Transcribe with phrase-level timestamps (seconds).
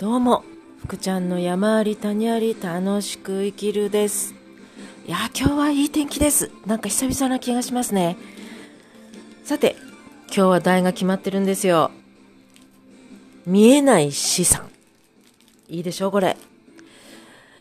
[0.00, 0.44] どうも、
[0.78, 4.34] 福ちゃんの山あり谷あり楽しく生きるです。
[5.06, 6.50] いや、今日はいい天気です。
[6.64, 8.16] なんか久々な気がしますね。
[9.44, 9.76] さて、
[10.28, 11.90] 今日は題が決まってるんですよ。
[13.44, 14.70] 見えない資産。
[15.68, 16.38] いいでしょう、これ。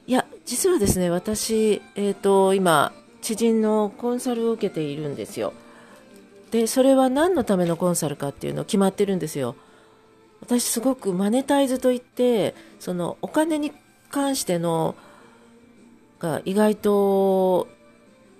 [0.07, 5.51] いや、実はですね、私、えっ、と、今、知人のコンサルを受けているんですよ。
[6.51, 9.57] で、それは何のためのコンサルかっていうの決まってるんですよ。
[10.41, 13.71] 私すごくマネタイズといってそのお金に
[14.09, 14.95] 関しての
[16.19, 17.67] が意外と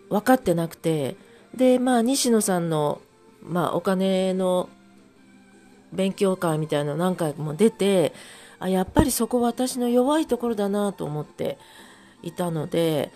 [0.09, 1.15] 分かってなくて
[1.55, 3.01] でまあ西野さんの、
[3.41, 4.69] まあ、お金の
[5.93, 8.13] 勉強会みたいなの何回も出て
[8.59, 11.57] あやっぱりそこは私の弱いところだなと思って
[12.21, 13.11] いたので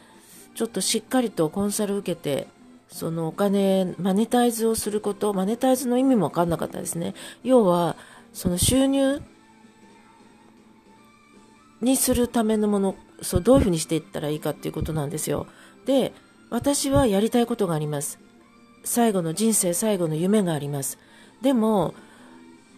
[0.56, 2.48] ちょっとしっかりとコンサル受けて
[2.88, 7.16] そのお金マネタイズをすることマネタイズの意味も分かんなかったですね。
[7.44, 7.96] 要は
[8.34, 9.22] その収入
[11.82, 15.48] にするためのものそうどういうふうにしていったらいいかっていうことなんですよ。
[15.86, 16.14] で
[16.50, 18.20] 私はやりたいことがあります。
[18.84, 20.98] 最後の人生最後の夢があります。
[21.42, 21.94] でも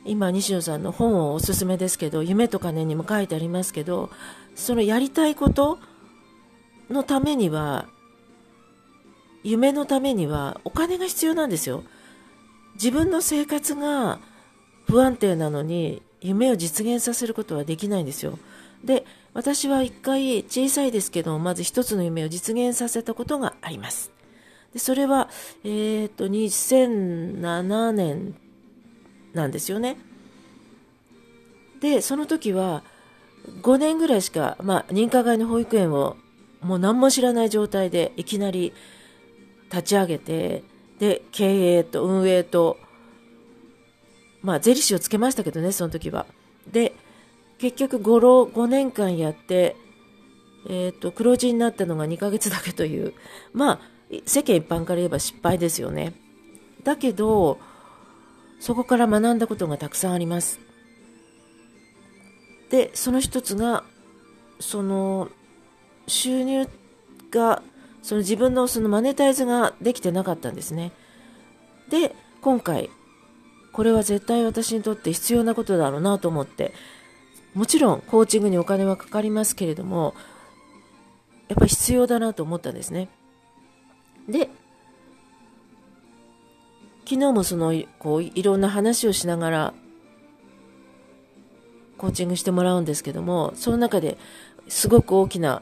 [0.05, 4.11] 今西野さんの本をおすすめですけど夢と金にも書いてありますけど
[4.53, 5.79] そのやりたいこと
[6.89, 7.87] のためには
[9.43, 11.83] 夢のためにはお金が必要なんですよ。
[12.75, 14.19] 自分の生活が
[14.87, 18.39] 不安定なのに夢を実現させることはできないんですよ。
[18.83, 24.11] で、私は一回小さいですけど、まず一つの夢を実現させたことがあります。
[24.73, 25.29] でそれは、
[25.63, 28.35] えっ、と、2007年
[29.33, 29.97] なんですよね。
[31.79, 32.83] で、その時は
[33.61, 36.17] 5年ぐらいしか、まあ、認可外の保育園を
[36.61, 38.73] もう何も知らない状態でいきなり
[39.71, 40.63] 立ち上げて、
[40.99, 42.77] で、経営と運営と、
[44.45, 46.27] まあ、税理士をつけましたけどね、その時は。
[46.71, 46.93] で、
[47.57, 49.75] 結局5、5年間やって、
[50.69, 53.13] えっ、と、黒字になったのが2ヶ月だけという、
[53.53, 53.79] まあ、
[54.27, 56.13] 世間一般から言えば失敗ですよね。
[56.83, 57.59] だけど、
[58.59, 60.59] そこから学んだことがたくさんあります。
[62.69, 63.83] で、その一つが、
[64.59, 65.29] その、
[66.07, 66.69] 収入
[67.31, 67.63] が、
[68.03, 70.91] その自分のそのマネタイズができてなかったんですね。
[71.89, 72.91] で、今回、
[73.75, 76.73] これは絶対私にとって必要なことだろうなと思って。
[77.55, 80.13] もちろんコーチングにお金はかかりますけれども
[81.47, 83.07] やっぱり必要だなと思ったんですね。
[84.27, 84.49] で
[87.05, 89.73] 昨日もそのこういろんな話をしながら
[91.97, 94.17] コーチングしてもらうんですけどもその中で
[94.67, 95.61] すごく大きな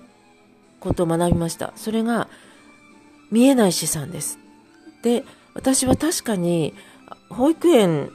[0.79, 1.73] ことを学びました。
[1.75, 2.27] それが
[3.29, 4.39] 見えない資産です。
[5.03, 5.23] で
[5.53, 6.73] 私は確かに
[7.29, 8.11] 保育園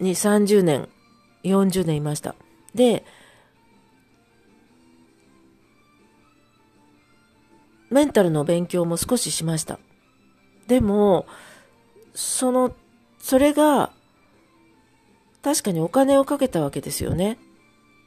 [0.00, 0.88] に30年、
[1.44, 2.34] 40年いました。
[2.74, 3.04] で、
[7.90, 9.78] メンタルの勉強も少ししました。
[10.66, 11.26] でも、
[12.14, 12.74] その、
[13.18, 13.92] それが、
[15.42, 17.38] 確かにお金をかけたわけですよね。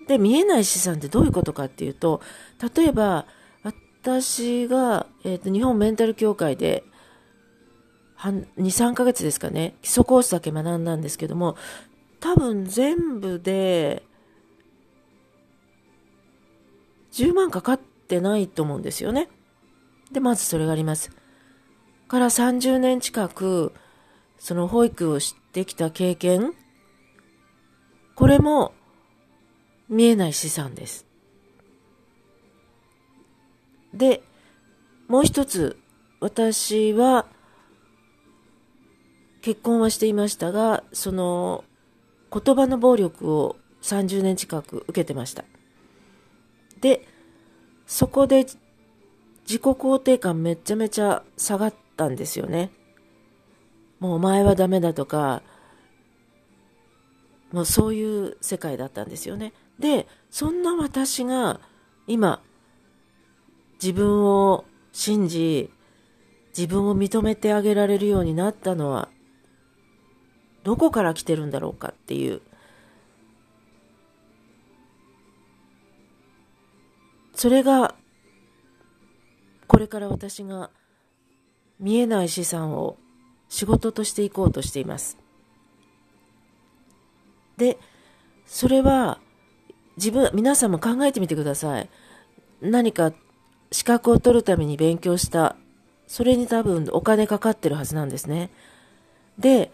[0.08, 2.22] で、見えない資産ってどういうことかっていうと、
[2.76, 3.26] 例えば、
[3.64, 6.84] 私が、えっ、ー、と、日本メンタル協会で、
[8.20, 11.56] 2、3ヶ月ですかね、基礎コースだけ学んだんですけども、
[12.20, 14.04] 多分全部で、
[17.14, 19.30] 10万かかってないと思うんですよね。
[20.12, 21.12] で、まずそれがあります。
[22.08, 23.74] から30年近く、
[24.38, 26.54] その保育をしてきた経験、
[28.16, 28.74] これも
[29.88, 31.06] 見えない資産です。
[33.94, 34.22] で、
[35.08, 35.80] もう一つ、
[36.20, 37.26] 私は、
[39.42, 41.64] 結婚はしていましたが、その
[42.32, 45.46] 言葉の暴力を30年近く受けてました。
[46.82, 47.08] で、
[47.88, 52.72] そこで自己肯定感めちゃめちゃ下がったんですよね。
[54.00, 55.42] もうお前はダメだとか、
[57.52, 59.54] もうそういう世界だったんですよね。
[59.80, 61.60] で、そんな私が
[62.08, 62.42] 今、
[63.82, 65.72] 自分を信じ、
[66.56, 69.10] 自分を認めてあげられるようになったのは
[70.64, 72.42] どこから来てるんだろうかっていう。
[77.34, 77.96] それが
[79.68, 80.72] これから私が
[81.80, 82.98] 見えない資産を
[83.48, 85.18] 仕事としていこうとしています。
[87.58, 87.78] で
[88.46, 89.20] それは
[89.96, 91.90] 自分皆さんも考えてみてください。
[92.62, 93.14] 何か
[93.72, 95.56] 資格を取るために勉強した。
[96.08, 98.50] それに多分お金かかってるはずなんですね。
[99.38, 99.72] で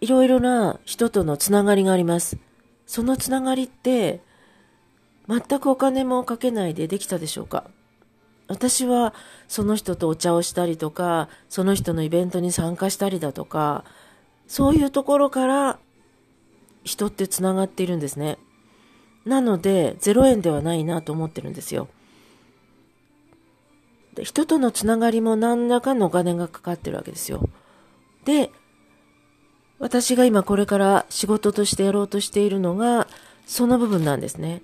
[0.00, 2.38] いろいろな人とのつながりがあります。
[2.86, 4.20] そのつながりって
[5.28, 7.64] 全くお金もかけないでできたでしょうか？
[8.46, 9.12] 私は
[9.46, 13.84] その人とお茶をしたりとか、その人のイベントに参加したりだとか、
[14.46, 15.78] そういうところから
[16.84, 18.38] 人ってつながっているんですね。
[19.26, 21.88] なので、0円ではないなと思ってるんですよ。
[24.14, 27.46] で人とのつながりも何らかのお金がかかってるわけですよ。
[28.24, 28.50] で、
[29.78, 33.06] 私が今これから仕事としてやろうとしているのが、
[33.46, 34.62] その部分なんですね。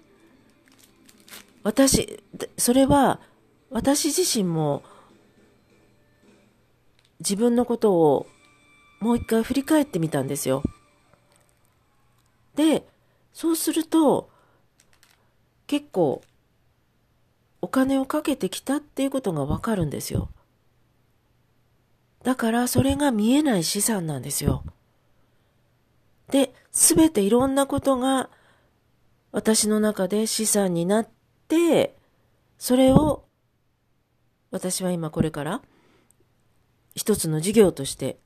[1.63, 2.23] 私、
[2.59, 3.21] それは、
[3.71, 4.83] 私自身も、
[7.21, 8.27] 自分のことを
[9.01, 10.63] もう一回振り返ってみたんですよ。
[12.57, 12.87] で、
[13.33, 14.29] そうすると、
[15.67, 16.23] 結構、
[17.63, 20.29] お金をかけてきたっていうことがわかるんですよ。
[22.23, 24.65] だからそれが見えない資産なんですよ。
[26.35, 28.29] で、すべていろんなことが
[29.31, 31.09] 私の中で資産になっ
[31.47, 31.95] て、
[32.59, 33.27] それを
[34.51, 35.63] 私は今これから
[36.97, 38.19] 一つの事業として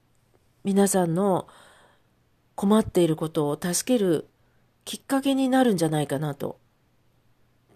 [0.64, 1.48] 皆さんの
[2.54, 4.26] 困っていることを助ける
[4.86, 6.58] きっかけになるんじゃないかなと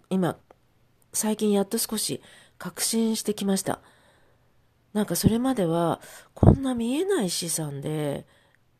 [0.09, 0.37] 今
[1.11, 2.23] 最近やっと少し
[2.57, 3.81] 確信してきました。
[4.93, 5.99] なんかそれまでは、
[6.33, 8.27] こんな見えない資産で、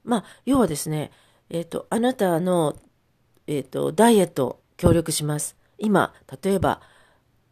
[0.03, 1.11] まあ、要はですね、
[1.53, 2.75] えっ、ー、と、あなたの、
[3.45, 5.55] えっ、ー、と、ダイエット協力します。
[5.77, 6.11] 今、
[6.43, 6.81] 例えば、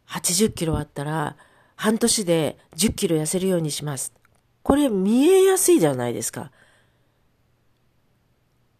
[0.08, 1.36] 80キロあったら、
[1.76, 4.12] 半年で10キロ痩せるようにします。
[4.64, 6.50] これ見えやすいじゃないですか。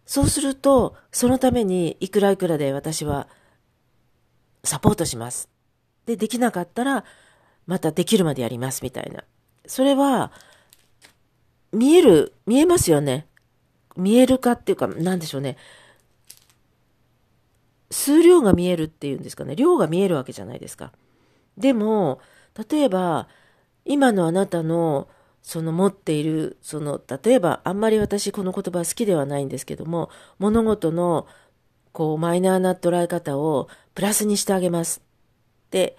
[0.07, 3.29] そうすると、そのためにいくらいくらで私は
[4.65, 5.49] サポートします。
[6.05, 7.05] で、できなかったら、
[7.67, 9.23] またできるまでやりますみたいな。
[9.67, 10.33] それは、
[11.73, 13.29] 見える、見えますよね。
[13.97, 15.57] 見えるかっていうか、なんでしょうね。
[17.91, 19.55] 数量が見えるっていうんですかね。
[19.55, 20.93] 量が見えるわけじゃないですか。
[21.59, 22.21] でも、
[22.71, 23.29] 例えば、
[23.85, 25.09] 今のあなたの、
[25.43, 31.27] その持っている、その、例えば、あんまり私この言葉好きではないんですけども、物事の、
[31.93, 35.03] こう、マイナーな捉え方をプラスにしてあげます
[35.67, 35.97] って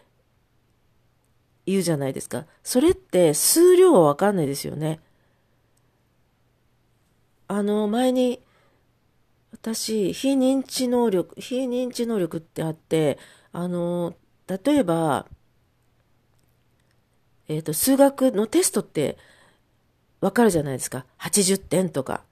[1.66, 2.46] 言うじゃないですか。
[2.64, 5.00] それって数量はわかんないですよね。
[7.48, 8.42] あの、前に、
[9.52, 13.18] 私、非認知能力、非認知能力ってあって、
[13.52, 14.16] あの、
[14.48, 15.28] 例えば、
[17.48, 19.18] えっ、ー、と、数学のテストって
[20.22, 21.06] わかるじゃないですか。
[21.20, 22.24] 80点とか、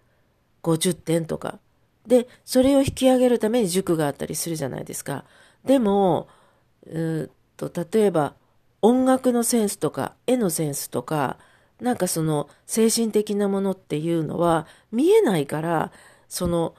[0.64, 1.60] 50点とか。
[2.08, 5.26] で、それを引き上げるために塾があったりするじゃないですか。
[5.66, 6.28] でも、
[6.88, 8.34] うと例えば、
[8.82, 11.38] 音楽のセンスとか絵のセンスとか
[11.82, 15.92] なんかその精神的なものっていうのは見えないから
[16.30, 16.76] その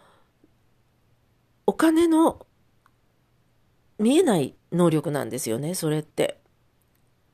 [1.66, 2.46] お金の
[3.98, 6.38] 見えない能力なんですよねそれって。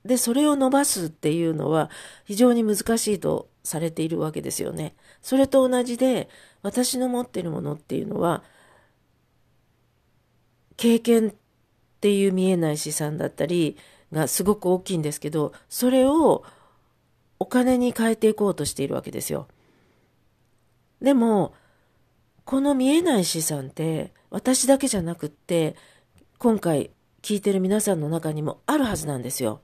[0.05, 1.91] でそれを伸ばすっていうのは
[2.25, 4.95] 非常に難しいとされているわけですよね。
[5.21, 6.31] それと同じで
[6.63, 8.43] 私の持っているものっていうのは
[10.79, 11.35] 経験っ
[12.01, 13.77] ていう見えない資産だったり
[14.11, 16.45] がすごく大きいんですけど、それを
[17.39, 19.49] お金に変えていこうとしているわけですよ。
[21.01, 21.55] でも、
[22.45, 25.77] この見えない資産って私だけじゃなくって、
[26.39, 26.91] 今回
[27.23, 29.61] 聞いてる皆さんの中にもあるはずなんですよ。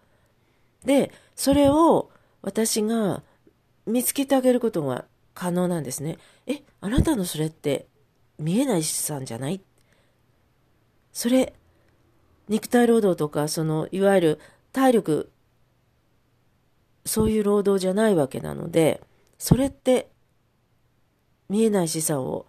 [0.84, 2.10] で、それを
[2.42, 3.22] 私が
[3.86, 6.18] 見つけてあげることが可能なんですね。
[6.46, 7.86] え、あなたのそれって
[8.38, 9.60] 見えない資産じゃない？
[11.12, 11.54] それ
[12.48, 14.40] 肉体労働とか、その、いわゆる
[14.72, 15.30] 体力、
[17.04, 19.00] そういう労働じゃないわけなので、
[19.38, 20.08] それって
[21.48, 22.46] 見えない資産を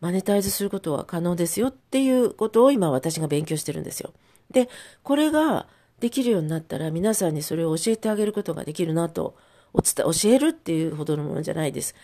[0.00, 4.12] マネタイズすることは可能ですよっていうことを今私が勉強してるんですよ。
[4.50, 4.68] で、
[5.02, 5.66] これが
[6.00, 9.36] できるようになったら皆さんにそれを教えてあげることができるなと、
[9.72, 11.94] お伝え、教えるっていうほどのものじゃないです。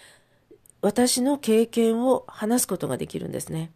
[0.82, 3.72] 私の経験を話すことができるんですね。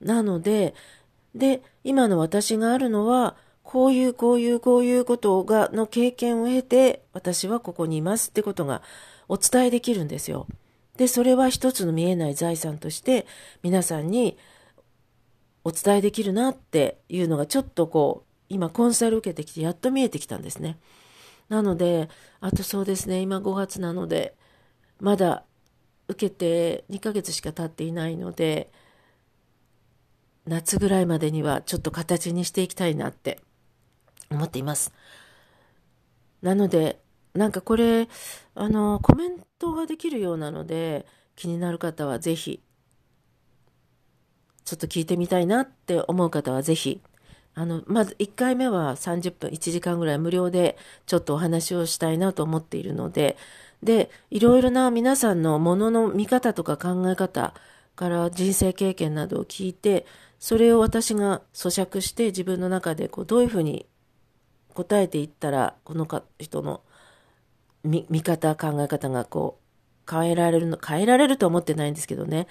[0.00, 0.74] なので、
[1.34, 8.82] で、今の私があるのは、こういうこういうこういうことが、の経験を経て、私はここにいますってことが
[9.28, 10.46] お伝えできるんですよ。
[10.96, 13.26] で、それは一つの見えない財産として
[13.62, 14.36] 皆さんに
[15.64, 20.78] お伝えできるなっていうのがちょっとこう、今コンサル受けてきてやっと見えてきたんですね。
[21.48, 22.08] なので、
[22.40, 24.34] あとそうですね、今5月なので、
[25.00, 25.44] まだ
[26.08, 28.70] 受けて2ヶ月しか経っていないので、
[30.46, 33.38] 夏ぐらいまでにはちょっと形にしていきたいなって
[34.32, 34.92] 思っています。
[36.42, 37.00] なので、
[37.34, 38.08] なんかこれ、
[38.54, 42.60] あの、コメントができるようなので、気になる方はぜひ、
[44.64, 47.00] ちょっと聞いてみたいなって思う方はぜひ、
[47.54, 53.36] あの、まず1回目は30分、1時間ぐらい無料でちょっとお話をしたいなと思っているので、
[53.82, 57.54] で、いろいろな皆さんのものの見方とか考え方
[57.96, 60.06] から人生経験などを聞いて、
[60.38, 63.86] それを私が咀嚼して自分の中でこうどういうふうに
[64.72, 66.82] 答えていったら、このか人の
[67.84, 69.58] 見方、考え方がこ
[70.06, 72.46] う変えられるの、変えられると思ってないんですけどね、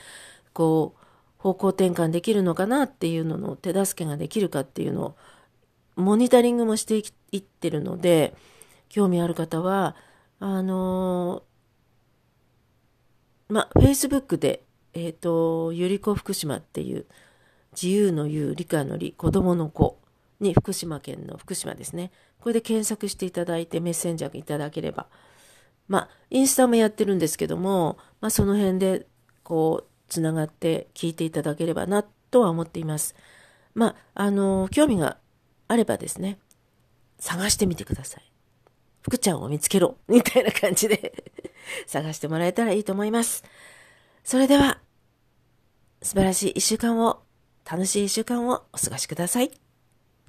[0.53, 1.01] こう、
[1.37, 5.15] 方向転換できるのかなっていうのの手助けができるかっていうのを
[5.95, 6.97] モニタリングもして
[7.31, 8.35] いってるので、
[8.89, 9.95] 興味ある方は、
[10.39, 14.63] あのー、ま、Facebook で、
[14.93, 17.05] えっ、ー、と、ゆりこ福島っていう、
[17.73, 20.00] 自由の言う理科の理、子供の子
[20.41, 22.11] に福島県の福島ですね。
[22.39, 25.07] これで検索していただいてメッセンジャーいただければ。
[25.87, 29.07] まあ、インスタもやってるんですけども、まあ、その辺で、
[29.43, 33.15] こう、つながって聞いていただければなとは思っています。
[33.73, 35.17] まあ、あの、興味が
[35.67, 36.39] あればですね、
[37.19, 38.31] 探してみてください。
[39.01, 41.23] 福ちゃんを見つけろ みたいな感じで
[41.87, 43.43] 探してもらえたらいいと思います。
[44.23, 44.79] それでは、
[46.01, 47.21] 素晴らしい一週間を、
[47.69, 49.60] 楽しい一週間をお過ごしください。